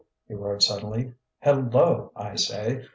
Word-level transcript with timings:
he 0.27 0.33
roared 0.33 0.63
suddenly. 0.63 1.13
"Hel 1.41 1.69
lo, 1.71 2.11
I 2.15 2.33
say!... 2.35 2.85